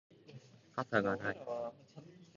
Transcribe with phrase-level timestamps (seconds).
[0.73, 1.41] 傘がない